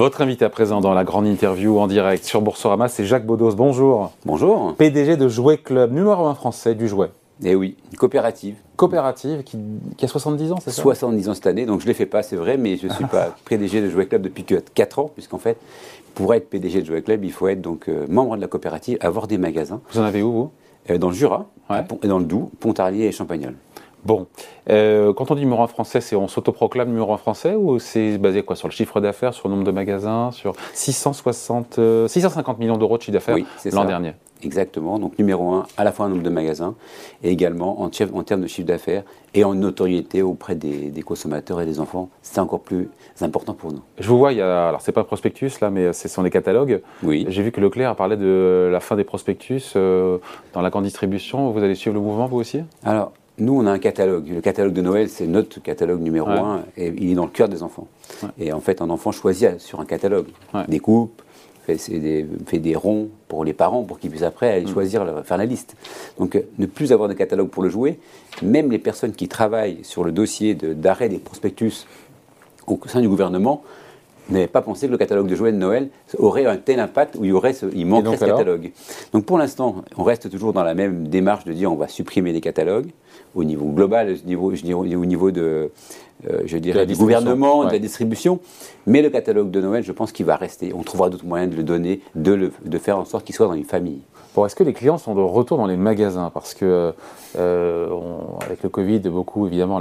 [0.00, 3.54] Votre invité à présent dans la grande interview en direct sur Boursorama, c'est Jacques Baudos.
[3.54, 4.12] Bonjour.
[4.24, 4.74] Bonjour.
[4.76, 7.10] PDG de Jouet Club, numéro 1 français du jouet.
[7.44, 8.54] Eh oui, une coopérative.
[8.76, 9.58] Coopérative qui,
[10.02, 10.80] a 70 ans, c'est ça?
[10.80, 12.92] 70 ans cette année, donc je ne les fais pas, c'est vrai, mais je ne
[12.94, 15.58] suis pas PDG de Jouet Club depuis 4 ans, puisqu'en fait,
[16.14, 18.96] pour être PDG de Jouet Club, il faut être donc euh, membre de la coopérative,
[19.02, 19.82] avoir des magasins.
[19.92, 20.50] Vous en avez où, vous?
[20.88, 21.50] Euh, Dans le Jura,
[22.02, 23.54] et dans le Doubs, Pontarlier et Champagnol.
[24.04, 24.26] Bon,
[24.68, 28.18] euh, quand on dit numéro 1 français, c'est on s'autoproclame numéro 1 français ou c'est
[28.18, 28.56] basé quoi?
[28.56, 33.02] Sur le chiffre d'affaires, sur le nombre de magasins, sur 660, 650 millions d'euros de
[33.02, 33.36] chiffre d'affaires
[33.72, 36.74] l'an dernier Exactement, donc numéro 1 à la fois en nombre de magasins
[37.22, 39.02] et également en, en termes de chiffre d'affaires
[39.34, 42.08] et en notoriété auprès des, consommateurs et des enfants.
[42.22, 42.88] C'est encore plus
[43.20, 43.82] important pour nous.
[43.98, 46.30] Je vous vois, il y a, alors c'est pas prospectus là, mais ce sont des
[46.30, 46.80] catalogues.
[47.02, 47.26] Oui.
[47.28, 50.18] J'ai vu que Leclerc a parlé de la fin des prospectus euh,
[50.54, 51.50] dans la grande distribution.
[51.50, 52.62] Vous allez suivre le mouvement vous aussi?
[52.82, 54.28] Alors, nous, on a un catalogue.
[54.28, 57.48] Le catalogue de Noël, c'est notre catalogue numéro un, et il est dans le cœur
[57.48, 57.88] des enfants.
[58.38, 60.26] Et en fait, un enfant choisit sur un catalogue
[60.68, 61.22] des coupes,
[61.66, 64.72] fait des, fait des, ronds pour les parents pour qu'ils puissent après aller mm.
[64.72, 65.76] choisir, faire la liste.
[66.18, 67.98] Donc, euh, ne plus avoir de catalogue pour le jouer,
[68.42, 71.86] même les personnes qui travaillent sur le dossier d'arrêt des prospectus
[72.66, 73.62] au sein du gouvernement
[74.30, 77.24] n'avaient pas pensé que le catalogue de jouets de Noël aurait un tel impact où
[77.24, 78.72] il, y aurait il manquerait ce catalogue.
[79.12, 82.32] Donc pour l'instant, on reste toujours dans la même démarche de dire on va supprimer
[82.32, 82.90] les catalogues
[83.34, 85.70] au niveau global, au niveau, je dirais, au niveau de,
[86.28, 88.40] euh, je dirais, du gouvernement, de la distribution.
[88.86, 90.72] Mais le catalogue de Noël, je pense qu'il va rester.
[90.74, 93.46] On trouvera d'autres moyens de le donner, de, le, de faire en sorte qu'il soit
[93.46, 94.00] dans une famille.
[94.34, 96.30] Bon, est-ce que les clients sont de retour dans les magasins?
[96.32, 96.92] Parce que
[97.36, 97.88] euh,
[98.40, 99.80] avec le Covid, beaucoup, évidemment,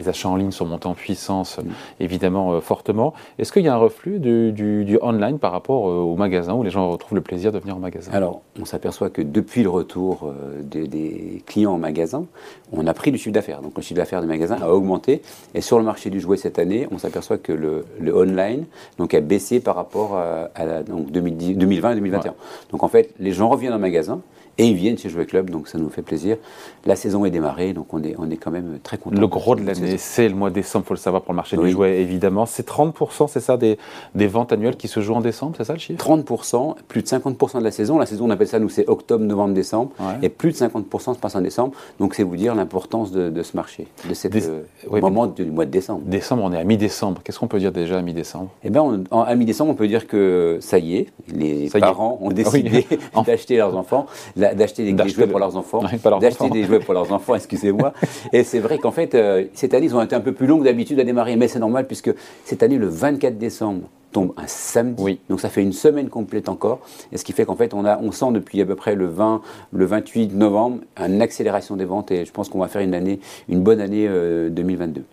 [0.00, 1.58] les achats en ligne sont montés en puissance,
[1.98, 3.14] évidemment, euh, fortement.
[3.38, 6.70] Est-ce qu'il y a un reflux du, online par rapport euh, au magasin où les
[6.70, 8.10] gens retrouvent le plaisir de venir au magasin?
[8.12, 12.26] Alors, on s'aperçoit que depuis le retour des, clients en magasin,
[12.72, 13.62] on a pris du chiffre d'affaires.
[13.62, 15.22] Donc, le chiffre d'affaires des magasins a augmenté.
[15.54, 18.66] Et sur le marché du jouet cette année, on s'aperçoit que le, online
[18.98, 20.48] donc, a baissé par rapport à,
[20.82, 22.34] 2020 et 2021.
[22.70, 24.20] Donc, en fait, les les gens reviennent en magasin
[24.58, 26.36] et ils viennent chez Jouet Club, donc ça nous fait plaisir.
[26.84, 29.20] La saison est démarrée, donc on est, on est quand même très content.
[29.20, 31.36] Le gros de l'année, c'est le mois de décembre, il faut le savoir pour le
[31.36, 32.46] marché du jouet, évidemment.
[32.46, 33.78] C'est 30%, c'est ça, des,
[34.14, 36.04] des, ventes annuelles qui se jouent en décembre, c'est ça le chiffre?
[36.04, 37.98] 30%, plus de 50% de la saison.
[37.98, 39.92] La saison, on appelle ça, nous, c'est octobre, novembre, décembre.
[40.22, 41.74] Et plus de 50% se passe en décembre.
[41.98, 45.70] Donc c'est vous dire l'importance de, ce marché, de ce euh, moment du mois de
[45.70, 46.02] décembre.
[46.04, 47.22] Décembre, on est à mi-décembre.
[47.22, 48.50] Qu'est-ce qu'on peut dire déjà à mi-décembre?
[48.64, 52.86] Eh bien, à mi-décembre, on peut dire que ça y est, les parents ont décidé
[53.26, 54.06] d'acheter leurs enfants,
[54.40, 55.82] d'acheter des jouets pour leurs enfants,
[56.20, 57.92] d'acheter des jouets pour leurs enfants, excusez-moi.
[58.32, 60.62] et c'est vrai qu'en fait, euh, cette année, ils ont été un peu plus longs
[60.62, 62.12] d'habitude à démarrer, mais c'est normal puisque
[62.44, 65.20] cette année, le 24 décembre, tombe un samedi.
[65.28, 66.80] Donc ça fait une semaine complète encore.
[67.12, 69.06] Et ce qui fait qu'en fait, on, a, on sent depuis à peu près le
[69.06, 69.40] 20,
[69.72, 73.20] le 28 novembre une accélération des ventes et je pense qu'on va faire une année,
[73.48, 75.00] une bonne année 2022.
[75.00, 75.04] Euh,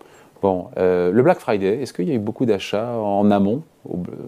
[0.42, 3.62] bon, euh, le Black Friday, est-ce qu'il y a eu beaucoup d'achats en amont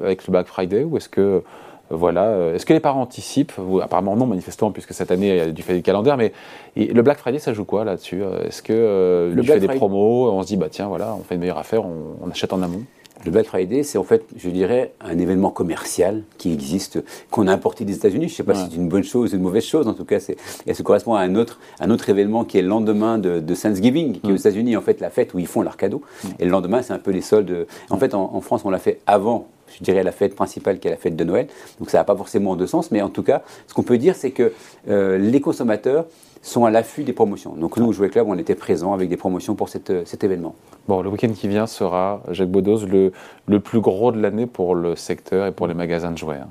[0.03, 1.43] avec le Black Friday ou est-ce que
[1.91, 2.25] voilà.
[2.25, 3.53] Euh, est-ce que les parents anticipent
[3.83, 6.17] Apparemment non, manifestement, puisque cette année, il y a du fait du calendaire.
[6.17, 6.33] Mais
[6.77, 10.31] le Black Friday, ça joue quoi là-dessus euh, Est-ce que euh, le fait des promos,
[10.31, 12.83] on se dit, bah tiens, voilà, on fait une meilleure affaire, on, achète en amont
[13.23, 17.53] le Black Friday, c'est en fait, je dirais, un événement commercial qui existe, qu'on a
[17.53, 18.29] importé des États-Unis.
[18.29, 19.87] Je ne sais pas si c'est une bonne chose ou une mauvaise chose.
[19.89, 20.27] En tout cas,
[20.67, 24.21] et ça correspond à un autre, un autre événement qui est le lendemain de, Thanksgiving,
[24.21, 24.37] qui est aux.
[24.37, 26.01] États-Unis, en fait, la fête où ils font leurs cadeaux.
[26.39, 27.67] Et le lendemain, c'est un peu les soldes.
[27.91, 29.49] En fait, en France, on l'a fait avant
[29.79, 31.49] je dirais, la fête principale qui est la fête de Noël.
[31.79, 34.15] Donc ça n'a pas forcément deux sens, mais en tout cas, ce qu'on peut dire,
[34.15, 34.53] c'est que
[34.89, 36.07] euh, les consommateurs
[36.43, 37.53] sont à l'affût des promotions.
[37.53, 40.55] Donc nous, au Jouet Club, on était présents avec des promotions pour cette, cet événement.
[40.89, 43.13] Bon, le week-end qui vient sera, Jacques Baudos, le,
[43.47, 46.37] le plus gros de l'année pour le secteur et pour les magasins de jouets.
[46.37, 46.49] Hein.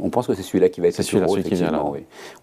[0.00, 1.84] On pense que c'est celui-là qui va être le plus gros, qui vient là.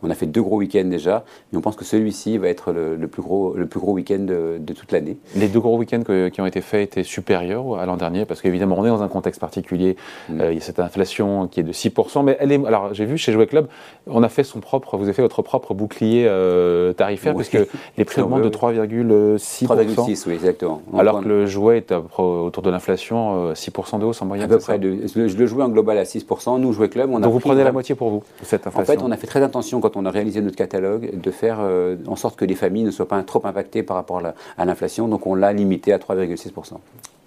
[0.02, 3.08] On a fait deux gros week-ends déjà, mais on pense que celui-ci va être le,
[3.08, 5.18] plus gros, le plus gros week-end de, toute l'année.
[5.36, 8.76] Les deux gros week-ends qui ont été faits étaient supérieurs à l'an dernier, parce qu'évidemment,
[8.78, 9.96] on est dans un contexte particulier.
[10.30, 10.42] Mm.
[10.42, 12.66] Euh, il y a cette inflation qui est de 6%, mais elle est.
[12.66, 13.68] Alors, j'ai vu chez Jouet Club,
[14.08, 17.58] on a fait son propre, vous avez fait votre propre bouclier euh, tarifaire, puisque
[17.98, 19.66] les prix augmentent de 3,6%.
[19.66, 20.82] 3,6, oui, exactement.
[20.98, 24.46] alors que le jouet est autour de l'inflation, 6% euh, de hausse en moyenne.
[24.46, 24.80] À peu près.
[24.82, 26.60] je le jouais en global à 6%.
[26.60, 29.12] Nous, Jouet Club, on a prenez la moitié pour vous, cette inflation En fait, on
[29.12, 32.38] a fait très attention quand on a réalisé notre catalogue de faire euh, en sorte
[32.38, 34.22] que les familles ne soient pas trop impactées par rapport
[34.58, 35.08] à l'inflation.
[35.08, 36.76] Donc on l'a limité à 3,6%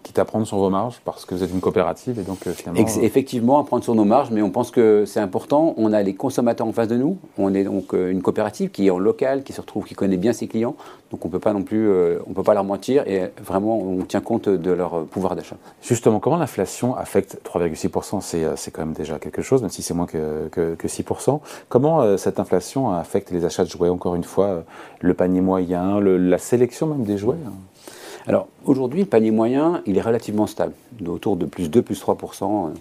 [0.05, 2.53] quitte à prendre sur vos marges parce que vous êtes une coopérative et donc euh,
[2.53, 2.81] finalement.
[2.81, 5.75] Euh, effectivement, à prendre sur nos marges, mais on pense que c'est important.
[5.79, 7.19] On a les consommateurs en face de nous.
[7.39, 10.19] On est donc euh, une coopérative qui est en local, qui se retrouve, qui connaît
[10.19, 10.77] bien ses clients.
[11.11, 11.89] Donc on peut pas non plus,
[12.27, 15.55] on peut pas leur mentir et vraiment on tient compte de leur pouvoir d'achat.
[15.81, 20.07] Justement, comment l'inflation affecte 3,6% C'est quand même déjà quelque chose, même si c'est moins
[20.07, 21.39] que, que, que 6%.
[21.69, 24.65] Comment cette inflation affecte les achats de jouets Encore une fois,
[25.01, 27.37] le panier moyen, la sélection même des jouets
[28.27, 30.73] Alors aujourd'hui, le panier moyen, il est relativement stable,
[31.07, 32.17] autour de plus 2, plus 3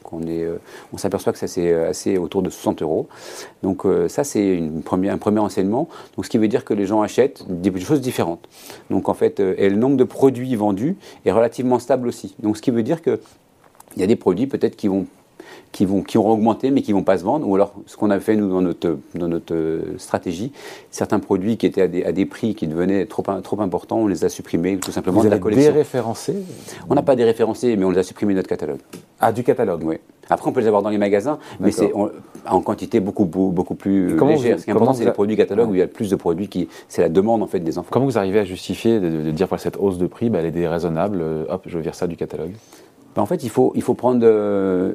[0.04, 0.48] qu'on est,
[0.94, 3.08] On s'aperçoit que ça c'est assez autour de 60 euros.
[3.62, 5.90] Donc ça c'est un premier enseignement.
[6.16, 8.48] Donc ce qui veut dire que les gens achètent des choses différentes.
[8.90, 10.96] Donc en fait, et le nombre de produits vendus
[11.26, 12.36] est relativement stable aussi.
[12.40, 13.20] Donc ce qui veut dire que
[13.96, 15.06] il y a des produits peut-être qui vont
[15.74, 17.46] qui, vont, qui auront augmenté mais qui ne vont pas se vendre.
[17.46, 20.54] Ou alors, ce qu'on a fait, nous, dans notre, dans notre euh, stratégie,
[20.92, 24.08] certains produits qui étaient à des, à des, prix qui devenaient trop, trop importants, on
[24.08, 25.72] les a supprimés tout simplement Vous de la collection.
[25.72, 26.36] déréférencé
[26.90, 28.80] On n'a pas déréférencé, mais on les a supprimés de notre catalogue.
[29.20, 29.98] Ah, du catalogue Oui.
[30.30, 31.92] Après, on peut les avoir dans les magasins, mais c'est
[32.46, 34.60] en quantité beaucoup, beaucoup plus légère.
[34.60, 36.48] Ce qui est important, c'est les produits catalogues où il y a plus de produits
[36.48, 36.70] qui.
[36.88, 37.90] C'est la demande en fait des enfants.
[37.92, 40.52] Comment vous arrivez à justifier de, dire voilà, cette hausse de prix, bah, elle est
[40.52, 42.54] déraisonnable, euh, hop, je veux dire ça du catalogue?
[43.16, 44.94] Ben, en fait, il faut, il faut prendre euh,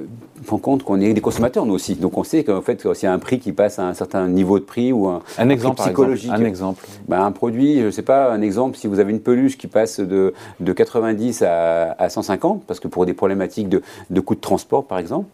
[0.50, 1.94] en compte qu'on est des consommateurs, nous aussi.
[1.94, 4.26] Donc, on sait qu'en fait, s'il y a un prix qui passe à un certain
[4.28, 6.30] niveau de prix ou un, un exemple psychologique.
[6.32, 6.84] un exemple.
[7.08, 9.68] Ben, un produit, je ne sais pas, un exemple, si vous avez une peluche qui
[9.68, 14.34] passe de, de 90 à, à, 150, parce que pour des problématiques de, de coût
[14.34, 15.28] de transport, par exemple,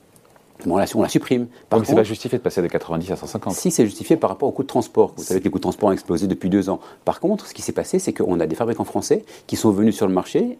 [0.66, 1.46] Bon, là, on la supprime.
[1.68, 4.30] Par Donc, c'est pas justifié de passer de 90 à 150 Si, c'est justifié par
[4.30, 5.12] rapport au coût de transport.
[5.16, 6.80] Vous savez que les coûts de transport ont explosé depuis deux ans.
[7.04, 9.96] Par contre, ce qui s'est passé, c'est qu'on a des fabricants français qui sont venus
[9.96, 10.58] sur le marché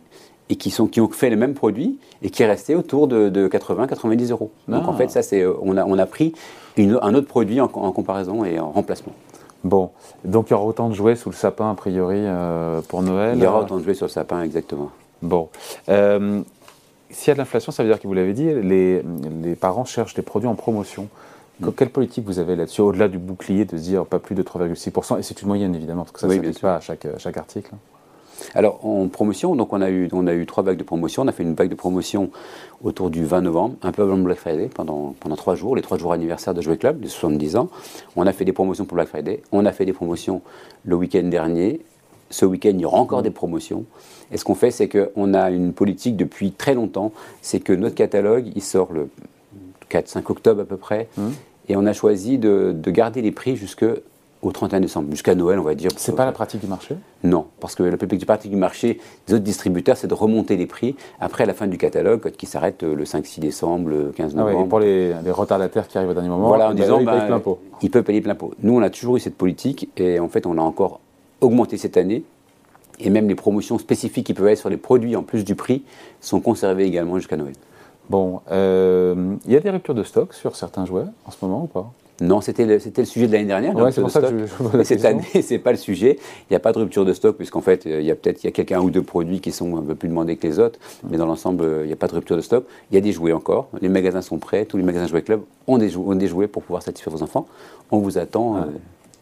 [0.50, 3.49] et qui, sont, qui ont fait les mêmes produits et qui est resté autour de,
[3.49, 4.50] 80-90 euros.
[4.69, 4.96] Donc en ah.
[4.96, 6.35] fait, ça, c'est, euh, on, a, on a pris
[6.76, 9.12] un autre produit en, comparaison et en remplacement.
[9.62, 9.91] Bon,
[10.25, 13.38] donc il y aura autant de jouets sous le sapin a priori euh, pour Noël
[13.38, 14.91] Il y aura autant de jouets sur le sapin, exactement.
[15.23, 15.49] Bon.
[15.88, 16.43] Euh,
[17.08, 19.02] s'il y a de l'inflation, ça veut dire que vous l'avez dit, les,
[19.43, 21.08] les, parents cherchent des produits en promotion.
[21.61, 21.70] Mm.
[21.76, 25.19] Quelle politique vous avez là-dessus, au-delà du bouclier, de se dire pas plus de 3,6%
[25.19, 27.70] Et c'est une moyenne évidemment, parce que ça ne s'applique pas à chaque, chaque article.
[28.54, 31.22] Alors en promotion, donc on a eu on a eu trois vagues de promotion.
[31.22, 32.31] On a fait une vague de promotion
[32.82, 35.98] autour du 20 novembre, un peu avant Black Friday, pendant pendant trois jours, les trois
[35.98, 37.69] jours anniversaires de Jouet Club, les 70 ans.
[38.16, 39.42] On a fait des promotions pour Black Friday.
[39.52, 40.42] On a fait des promotions
[40.84, 41.81] le week-end dernier.
[42.31, 43.84] Ce week-end, il y aura encore des promotions.
[44.32, 47.94] Et ce qu'on fait, c'est qu'on a une politique depuis très longtemps, c'est que notre
[47.94, 49.08] catalogue, il sort le
[49.90, 51.28] 4-5 octobre à peu près, mmh.
[51.69, 53.84] et on a choisi de, de garder les prix jusque
[54.44, 55.91] au 31 décembre, jusqu'à Noël, on va dire.
[55.96, 56.96] C'est pas la pratique du marché?
[57.23, 60.96] Non, parce que la pratique du marché des autres distributeurs, c'est de remonter les prix
[61.20, 64.58] après la fin du catalogue, qui s'arrête le 5-6 décembre, le 15 novembre.
[64.58, 67.06] Ah et pour les, les, retardataires qui arrivent au dernier moment, voilà, en disant, ils
[67.06, 67.58] payent plein pot.
[67.82, 68.52] Ils peuvent payer plein pot.
[68.62, 71.00] Nous, on a toujours eu cette politique, et en fait, on a encore
[71.41, 72.25] augmenté cette année.
[73.00, 75.82] Et même les promotions spécifiques qui peuvent être sur les produits en plus du prix
[76.20, 77.55] sont conservées également jusqu'à Noël.
[78.08, 81.64] Bon, euh, il y a des ruptures de stock sur certains jouets en ce moment
[81.64, 81.91] ou pas?
[82.20, 83.75] Non, c'était le, le, sujet de l'année dernière.
[83.93, 86.19] c'est pour ça que je, je Cette année, c'est pas le sujet.
[86.43, 88.46] Il n'y a pas de rupture de stock, puisqu'en fait, il y a peut-être il
[88.46, 90.78] y a quelqu'un ou deux produits qui sont un peu plus demandés que les autres,
[91.08, 92.64] mais dans l'ensemble, il n'y a pas de rupture de stock.
[92.90, 93.69] Il y a des jouets encore.
[93.81, 94.64] Les magasins sont prêts.
[94.64, 97.46] Tous les magasins Jouets Club ont des, ont des jouets pour pouvoir satisfaire vos enfants.
[97.90, 98.56] On vous attend.
[98.56, 98.60] Euh,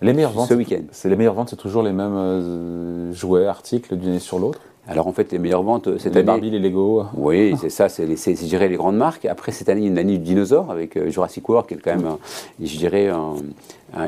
[0.03, 0.83] les meilleures ventes, ce week-end.
[0.91, 4.61] C'est les meilleures ventes, c'est toujours les mêmes euh, jouets, articles d'une année sur l'autre.
[4.89, 6.27] Alors en fait, les meilleures ventes euh, cette les année.
[6.27, 7.05] Barbie, les Lego.
[7.15, 9.25] Oui, c'est ça, c'est, je dirais, les grandes marques.
[9.27, 11.75] Après, cette année, il y a une année du dinosaure avec euh, Jurassic World, qui
[11.75, 12.17] est quand même,
[12.61, 13.09] je dirais,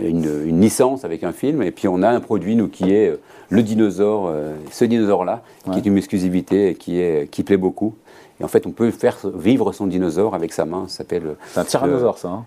[0.03, 1.62] une, licence avec un film.
[1.62, 4.32] Et puis on a un produit, nous, qui est euh, le dinosaure,
[4.73, 7.94] ce dinosaure-là, qui est une exclusivité et qui, est, qui plaît beaucoup.
[8.41, 10.87] Et en fait, on peut faire vivre son dinosaure avec sa main.
[10.88, 11.37] Ça s'appelle.
[11.53, 12.29] C'est un tyrannosaure, ça.
[12.29, 12.44] Hein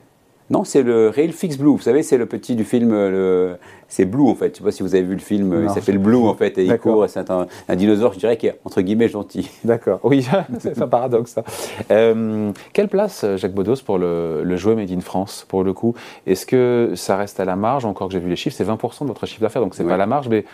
[0.49, 1.71] non, c'est le Real Fix Blue.
[1.71, 2.91] Vous savez, c'est le petit du film.
[2.91, 3.57] Le...
[3.89, 4.45] C'est Blue en fait.
[4.45, 5.63] Je ne sais pas si vous avez vu le film.
[5.63, 7.05] il s'appelle Blue en fait et il court.
[7.09, 9.49] C'est un, dinosaure, je dirais, qui est entre guillemets gentil.
[9.63, 9.99] D'accord.
[10.03, 10.27] Oui,
[10.59, 11.43] c'est un paradoxe ça.
[11.91, 15.95] Euh, quelle place, Jacques Bodos, pour le, le, jouet Made in France pour le coup?
[16.25, 17.85] Est-ce que ça reste à la marge?
[17.85, 19.95] Encore que j'ai vu les chiffres, c'est 20% de votre chiffre d'affaires, donc c'est pas
[19.95, 20.45] à la marge, mais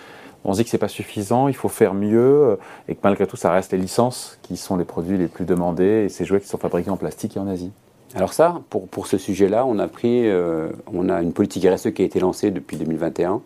[0.46, 2.56] on se dit que c'est pas suffisant, il faut faire mieux, euh,
[2.88, 6.06] et que malgré tout, ça reste les licences qui sont les produits les plus demandés
[6.06, 7.72] et ces jouets qui sont fabriqués en plastique et en Asie.
[8.16, 11.92] Alors ça, pour, pour ce sujet-là, on a pris, euh, on a une politique RSE
[11.94, 13.42] qui a été lancée depuis 2021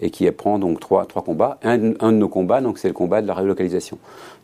[0.00, 1.58] et qui prend donc trois, trois combats.
[1.62, 3.98] Un, un de nos combats, donc c'est le combat de la relocalisation.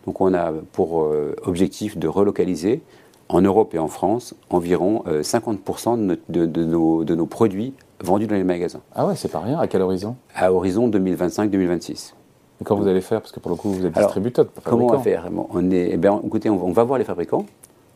[0.07, 2.83] Donc on a pour euh, objectif de relocaliser
[3.29, 8.27] en Europe et en France environ 50% euh, de, de, nos, de, nos, produits vendus
[8.27, 8.81] dans les magasins.
[8.95, 9.61] Ah ouais, c'est pas rien.
[9.61, 10.17] À quel horizon?
[10.35, 12.15] À horizon 2025-2026.
[12.61, 13.21] Et quand vous allez faire?
[13.21, 14.47] Parce que pour le coup, vous êtes distributeur.
[14.65, 15.29] comment on va faire?
[15.51, 17.47] On est, eh bien, Écoutez, on va voir les fabricants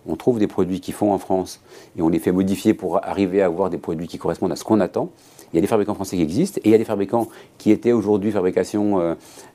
[0.08, 1.60] on trouve des produits qui font en France
[1.96, 4.64] et on les fait modifier pour arriver à avoir des produits qui correspondent à ce
[4.64, 5.10] qu'on attend.
[5.52, 7.70] Il y a des fabricants français qui existent et il y a des fabricants qui
[7.70, 9.14] étaient aujourd'hui fabrication euh,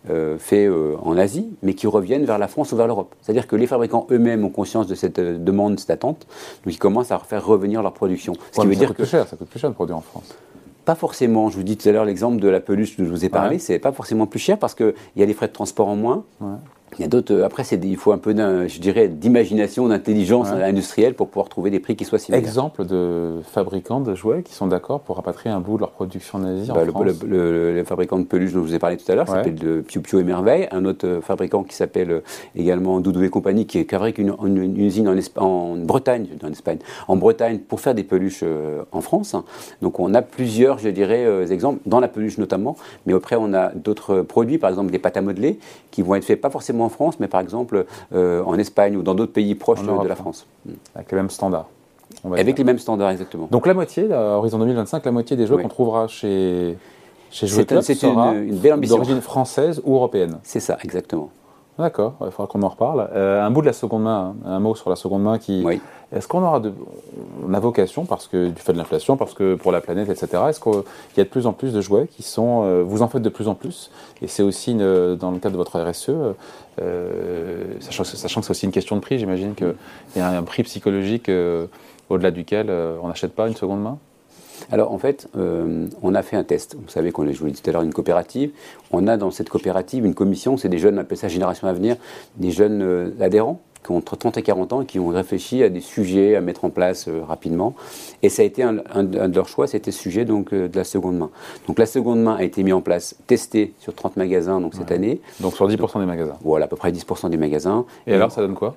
[0.10, 3.14] euh faits euh, en Asie, mais qui reviennent vers la France ou vers l'Europe.
[3.22, 6.26] C'est-à-dire que les fabricants eux-mêmes ont conscience de cette euh, demande, cette attente,
[6.64, 8.34] donc ils commencent à faire revenir leur production.
[8.52, 9.98] Ce qui veut ça dire coûte que plus cher, ça coûte plus cher de produire
[9.98, 10.36] en France.
[10.86, 11.50] Pas forcément.
[11.50, 13.60] Je vous dis tout à l'heure l'exemple de la peluche dont je vous ai parlé,
[13.60, 16.24] c'est pas forcément plus cher parce qu'il y a les frais de transport en moins.
[16.98, 17.34] Il y a d'autres.
[17.34, 21.80] Euh, après, il faut un peu, je dirais, d'imagination, d'intelligence industrielle pour pouvoir trouver des
[21.80, 22.44] prix qui soient similaires.
[22.44, 26.40] Exemple de fabricants de jouets qui sont d'accord pour rapatrier un bout de leur production
[26.40, 27.24] nazie en bah, le, France.
[27.28, 30.20] Le, fabricant de peluches dont je vous ai parlé tout à l'heure s'appelle Piu Piu
[30.20, 30.68] et Merveille.
[30.72, 32.20] Un autre euh, fabricant qui s'appelle euh,
[32.56, 37.16] également Doudou et compagnie, qui fabrique une, une, usine en, en, Bretagne, en Espagne, en
[37.16, 38.44] Bretagne pour faire des peluches
[38.92, 39.36] en France.
[39.82, 42.76] Donc on a plusieurs, je dirais, exemples dans la peluche notamment.
[43.06, 45.60] Mais après, on a d'autres produits, par exemple des pâtes à modeler,
[45.92, 49.04] qui vont être faits pas forcément en France, mais par exemple euh, en Espagne ou
[49.04, 50.46] dans d'autres pays proches de, la France.
[50.96, 51.68] Avec les mêmes standards.
[52.26, 53.48] Avec les mêmes standards, exactement.
[53.52, 56.78] Donc la moitié, à horizon 2025, la moitié des jouets qu'on trouvera chez,
[57.30, 58.20] chez Jouet Club C'est une,
[58.50, 58.98] une, belle ambition.
[58.98, 61.30] D'origine française ou européenne C'est ça, exactement.
[61.80, 63.10] D'accord, il faudra qu'on en reparle.
[63.14, 65.66] Euh, un bout de la seconde main, un mot sur la seconde main qui.
[66.14, 66.74] Est-ce qu'on aura de.
[67.48, 70.44] On a vocation, parce que du fait de l'inflation, parce que pour la planète, etc.,
[70.50, 70.84] est-ce qu'il
[71.18, 72.64] y a de plus en plus de jouets qui sont.
[72.66, 73.90] Euh, vous en faites de plus en plus,
[74.22, 76.10] et c'est aussi dans le cadre de votre RSE,
[76.82, 79.76] euh, sachant, sachant, que c'est aussi une question de prix, j'imagine qu'il
[80.18, 81.32] y a un prix psychologique
[82.10, 82.70] au-delà duquel
[83.02, 83.98] on n'achète pas une seconde main?
[84.72, 86.76] Alors en fait, euh, on a fait un test.
[86.76, 88.52] Vous savez qu'on est, je vous l'ai dit tout à l'heure, une coopérative.
[88.92, 91.96] On a dans cette coopérative une commission, c'est des jeunes, on appelle ça Génération Avenir,
[92.38, 95.64] des jeunes euh, adhérents qui ont entre 30 et 40 ans et qui ont réfléchi
[95.64, 97.74] à des sujets à mettre en place euh, rapidement.
[98.22, 101.18] Et ça a été un, de leurs choix, c'était ce sujet donc, de la seconde
[101.18, 101.32] main.
[101.68, 104.92] Donc la seconde main a été mise en place, testée sur 30 magasins donc, cette
[104.92, 105.20] année.
[105.40, 107.86] Donc sur 10% des magasins Voilà, à peu près 10% des magasins.
[108.06, 108.76] Et, alors ça donne quoi?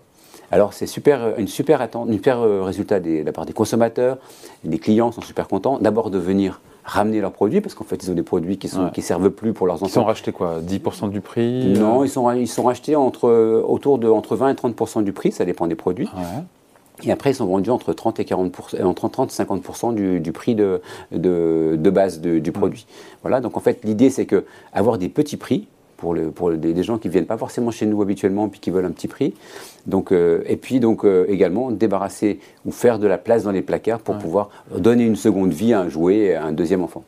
[0.55, 4.19] Alors c'est super, une super attente, un super euh, résultat de la part des consommateurs,
[4.63, 5.79] les clients sont super contents.
[5.81, 8.91] D'abord de venir ramener leurs produits parce qu'en fait ils ont des produits qui sont
[8.91, 9.87] qui servent plus pour leurs enfants.
[9.87, 13.29] Ils sont rachetés quoi 10% du prix Non, ils sont ils sont rachetés entre
[13.67, 16.09] autour de entre 20 et 30% du prix, ça dépend des produits.
[17.03, 20.31] Et après, ils sont vendus entre 30 et 40 entre 30 et 50 du, du,
[20.31, 20.81] prix de,
[21.11, 22.87] de, de base du produit.
[23.23, 23.41] Voilà.
[23.41, 25.67] Donc en fait, l'idée c'est que avoir des petits prix
[26.05, 28.71] pour, le, pour des, gens qui ne viennent pas forcément chez nous habituellement puis qui
[28.71, 29.33] veulent un petit prix.
[29.87, 33.63] Donc, euh, et puis donc euh, également débarrasser ou faire de la place dans les
[33.63, 37.05] placards pour pouvoir donner une seconde vie à un jouet à un deuxième enfant.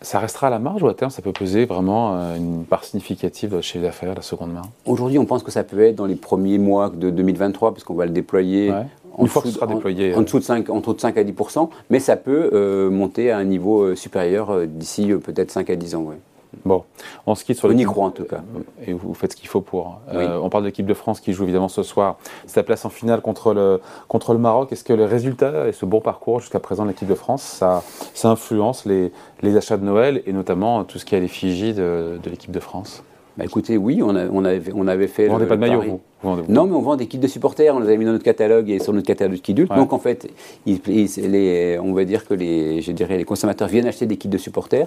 [0.00, 2.82] Ça restera à la marge ou à terme ça peut peser vraiment euh, une part
[2.82, 4.62] significative chez les affaires, la seconde main?
[4.86, 8.06] Aujourd'hui, on pense que ça peut être dans les premiers mois de 2023 puisqu'on va
[8.06, 8.72] le déployer.
[9.20, 10.16] Une fois que ce sera déployé.
[10.16, 13.94] En dessous de 5, entre 5 à 10% mais ça peut monter à un niveau
[13.94, 16.02] supérieur d'ici peut-être 5 à 10 ans.
[16.02, 16.16] Ouais.
[16.64, 16.84] Bon,
[17.26, 18.42] on se quitte sur On y croit en tout cas.
[18.86, 20.00] Et vous faites ce qu'il faut pour.
[20.12, 22.90] Euh, on parle de l'équipe de France qui joue évidemment ce soir sa place en
[22.90, 24.70] finale contre le, contre le Maroc.
[24.72, 27.82] Est-ce que les résultats et ce bon parcours jusqu'à présent de l'équipe de France, ça,
[28.14, 31.74] ça influence les, les, achats de Noël et notamment tout ce qui est à l'effigie
[31.74, 33.02] de, de l'équipe de France?
[33.36, 35.26] Bah écoutez, oui, on, on, avait, on avait fait.
[35.26, 37.74] Vous vendez pas de maillot, vous, Non, mais on vend des kits de supporters.
[37.74, 39.74] On les avait mis dans notre catalogue et sur notre catalogue Kidult.
[39.74, 40.28] Donc en fait,
[40.66, 44.38] les, on va dire que les, je dirais, les consommateurs viennent acheter des kits de
[44.38, 44.86] supporters.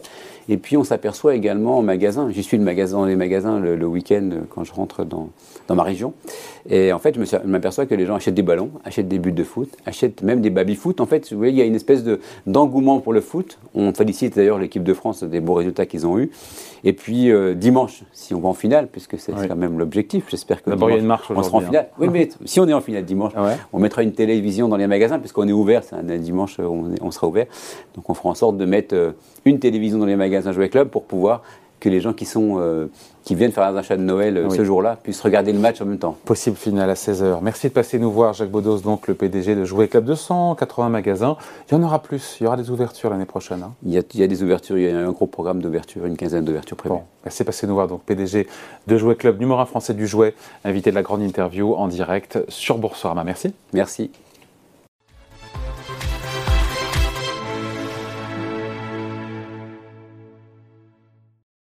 [0.49, 2.29] Et puis on s'aperçoit également en magasin.
[2.31, 5.29] J'y suis le magasin, dans les magasins le, le week-end quand je rentre dans,
[5.67, 6.13] dans ma région.
[6.69, 9.43] Et en fait, je m'aperçois que les gens achètent des ballons, achètent des buts de
[9.43, 10.99] foot, achètent même des baby-foot.
[10.99, 12.03] En fait, vous voyez, il y a une espèce
[12.47, 13.59] d'engouement pour le foot.
[13.75, 16.31] On félicite d'ailleurs l'équipe de France des beaux résultats qu'ils ont eus.
[16.83, 20.63] Et puis euh, dimanche, si on va en finale, puisque c'est quand même l'objectif, j'espère
[20.63, 21.65] que D'abord, il y a une marche on sera en hein.
[21.65, 21.89] finale.
[21.99, 23.33] Oui, mais si on est en finale dimanche,
[23.73, 27.11] on mettra une télévision dans les magasins, puisqu'on est ouvert, c'est un dimanche, on, on,
[27.11, 27.47] sera ouvert.
[27.95, 29.11] Donc on fera en sorte de mettre euh,
[29.45, 31.41] une télévision dans les magasins Jouet Club pour pouvoir
[31.79, 32.87] que les gens qui, sont, euh,
[33.23, 35.85] qui viennent faire un achat de Noël euh, ce jour-là puissent regarder le match en
[35.85, 36.17] même temps.
[36.25, 37.39] Possible finale à 16h.
[37.41, 41.37] Merci de passer nous voir, Jacques Baudos, donc le PDG de Jouet Club 280 magasins.
[41.69, 43.63] Il y en aura plus, il y aura des ouvertures l'année prochaine.
[43.63, 43.73] Hein.
[43.83, 46.05] Il, y a, il, y a, des ouvertures, il y a un gros programme d'ouverture,
[46.05, 46.95] une quinzaine d'ouvertures prévues.
[46.95, 48.47] Bon, merci de passer nous voir, donc PDG
[48.87, 52.39] de Jouet Club, numéro 1 français du jouet, invité de la grande interview en direct
[52.49, 53.23] sur Boursorama.
[53.23, 53.53] Merci.
[53.73, 54.11] Merci.